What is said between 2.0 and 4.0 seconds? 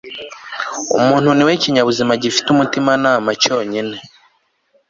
gifite umutimanama cyonyine